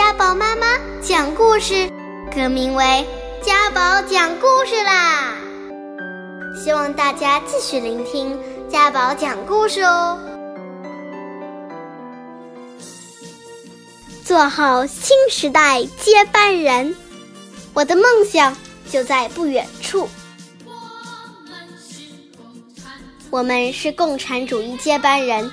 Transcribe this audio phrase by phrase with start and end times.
[0.00, 0.66] 家宝妈妈
[1.02, 1.86] 讲故事，
[2.34, 3.06] 更名为
[3.42, 5.34] 家宝讲故事啦！
[6.56, 8.34] 希望大家继续聆听
[8.66, 10.18] 家宝讲故事哦。
[14.24, 16.96] 做好新时代接班人，
[17.74, 18.56] 我的梦想
[18.90, 20.08] 就在不远处。
[23.28, 25.52] 我们是共产主义接班人，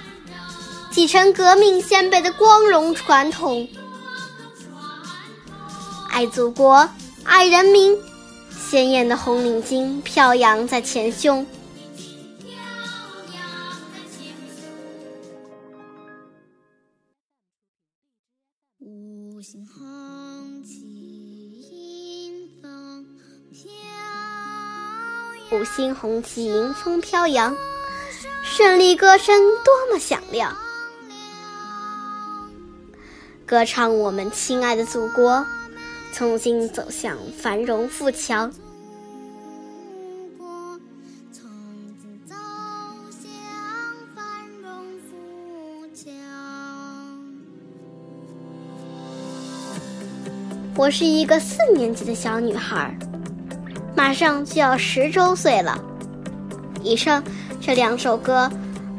[0.90, 3.68] 继承革命先辈的光荣传统。
[6.18, 6.90] 爱祖国，
[7.24, 7.96] 爱人民，
[8.50, 11.46] 鲜艳的红领巾飘扬在前胸。
[18.80, 20.82] 五星红旗
[22.26, 23.06] 迎风
[23.52, 23.70] 飘
[25.52, 27.56] 扬，五星红旗迎风飘扬，
[28.44, 30.58] 胜利歌声多么响亮，
[33.46, 35.46] 歌唱我们亲爱的祖国。
[36.18, 38.52] 重新走向繁荣富强。
[50.76, 52.98] 我是一个四年级的小女孩，
[53.96, 55.80] 马上就要十周岁了。
[56.82, 57.24] 以上
[57.62, 58.50] 这两首歌，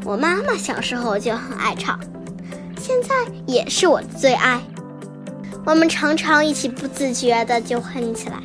[0.05, 1.99] 我妈妈小时候就很爱唱，
[2.79, 3.09] 现在
[3.45, 4.63] 也是我的最爱。
[5.69, 8.37] 我们常常一起不自觉的就哼起来，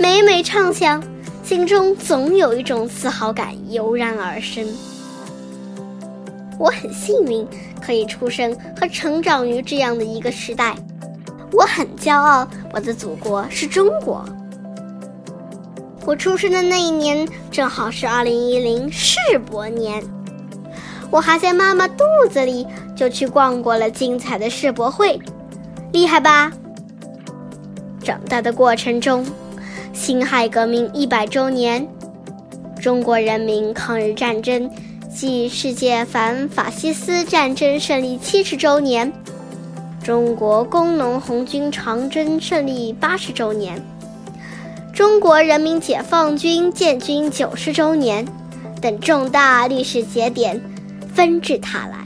[0.00, 1.00] 每每唱响，
[1.44, 4.66] 心中总有一种自豪感油然而生。
[6.58, 7.46] 我很幸运
[7.80, 10.74] 可以出生和成长于这样的一个时代，
[11.52, 14.24] 我很骄傲，我的祖国是中国。
[16.04, 19.16] 我出生的那一年正好是二零一零世
[19.48, 20.02] 博年，
[21.12, 22.66] 我还在妈妈肚子里
[22.96, 25.16] 就去逛过了精彩的世博会。
[25.90, 26.52] 厉害吧！
[28.04, 29.24] 长大的过程中，
[29.92, 31.86] 辛亥革命一百周年，
[32.80, 34.70] 中国人民抗日战争
[35.10, 39.10] 暨世界反法西斯战争胜利七十周年，
[40.04, 43.82] 中国工农红军长征胜利八十周年，
[44.92, 48.26] 中国人民解放军建军九十周年
[48.80, 50.60] 等重大历史节点
[51.14, 51.96] 纷至沓来。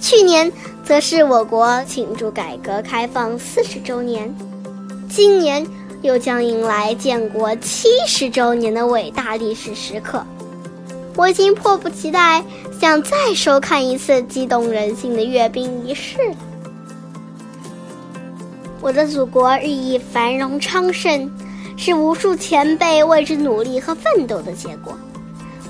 [0.00, 0.52] 去年。
[0.86, 4.32] 则是我国庆祝改革开放四十周年，
[5.10, 5.66] 今年
[6.02, 10.24] 又将迎来建国七十周年的伟大历史时刻，
[11.16, 12.40] 我已经迫不及待
[12.80, 16.36] 想再收看一次激动人心的阅兵仪式了。
[18.80, 21.28] 我的祖国日益繁荣昌盛，
[21.76, 24.96] 是无数前辈为之努力和奋斗的结果，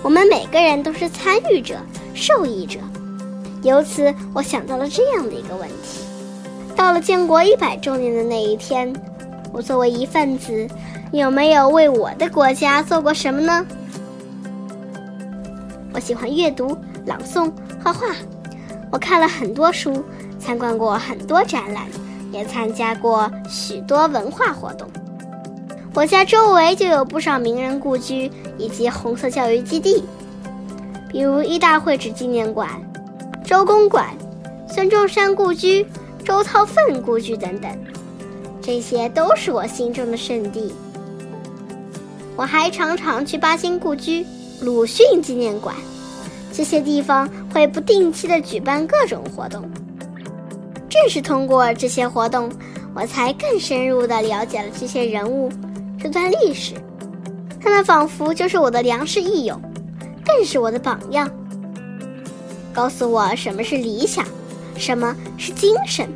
[0.03, 1.77] 我们每个人都是参与者、
[2.13, 2.79] 受益者。
[3.67, 6.05] 由此，我想到了这样的一个问题：
[6.77, 8.95] 到了建国一百周年的那一天，
[9.53, 10.69] 我作为一份子，
[11.11, 13.67] 有没有为我的国家做过什么呢？
[15.93, 17.51] 我喜欢阅读、朗诵、
[17.83, 18.07] 画画，
[18.93, 20.01] 我看了很多书，
[20.39, 21.87] 参观过很多展览，
[22.31, 24.89] 也参加过许多文化活动。
[25.93, 30.05] 我家周围就有不少名人故居以及红色教育基地，
[31.09, 32.71] 比如一大会址纪念馆。
[33.47, 34.09] 周公馆、
[34.69, 35.87] 孙中山故居、
[36.25, 37.71] 周韬奋故居等等，
[38.61, 40.75] 这些都是我心中的圣地。
[42.35, 44.27] 我还常常去巴金故居、
[44.61, 45.77] 鲁迅纪念馆，
[46.53, 49.63] 这些地方会不定期的举办各种活动。
[50.89, 52.51] 正是通过这些活动，
[52.97, 55.53] 我才更深入的了解了这些人物、
[56.03, 56.75] 这段历史。
[57.61, 59.57] 他们仿佛就是我的良师益友，
[60.25, 61.31] 更是我的榜样。
[62.77, 64.23] 告诉我什么是理想，
[64.77, 66.07] 什么是精神。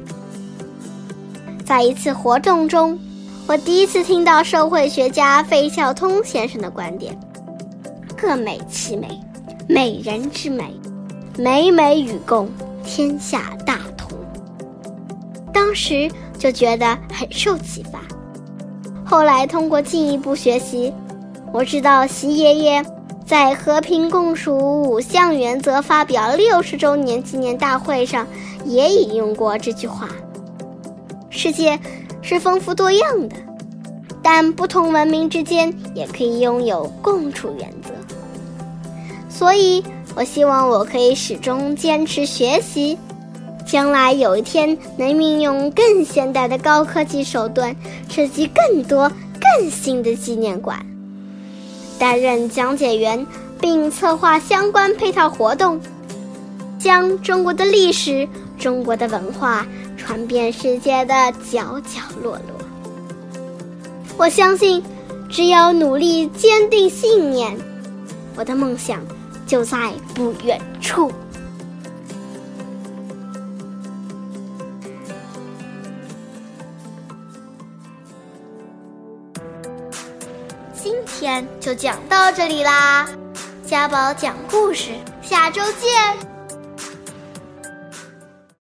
[1.64, 2.98] 在一次活动中，
[3.46, 7.18] 我第一次听到社会学家费孝通先生的观点
[8.14, 9.08] ：“各美其美，
[9.66, 10.78] 美人之美，
[11.38, 12.46] 美美与共，
[12.84, 14.10] 天下大同。”
[15.54, 18.00] 当时就觉得很受启发。
[19.02, 20.92] 后来通过进一步学习，
[21.54, 22.84] 我知道习爷爷。
[23.30, 28.26] 在和平共处五项原则发表六十周年纪念大会上，
[28.64, 30.08] 也引用过这句话
[31.30, 31.78] ：“世界
[32.22, 33.36] 是丰富多样的，
[34.20, 37.90] 但不同文明之间也可以拥有共处原则。”
[39.30, 39.80] 所以，
[40.16, 42.98] 我希望我可以始终坚持学习，
[43.64, 47.76] 将来有一天能运用更现代的高科技手段，
[48.08, 49.08] 设计更多
[49.40, 50.84] 更新的纪念馆。
[52.00, 53.24] 担任讲解员，
[53.60, 55.78] 并策划相关配套活动，
[56.78, 58.26] 将中国的历史、
[58.58, 59.66] 中国的文化
[59.98, 61.14] 传遍世界的
[61.52, 63.44] 角角落落。
[64.16, 64.82] 我相信，
[65.28, 67.54] 只要努力坚定信念，
[68.34, 68.98] 我的梦想
[69.46, 71.12] 就在不远处。
[80.82, 83.06] 今天就讲到这里啦，
[83.66, 86.29] 家宝讲故事，下周见。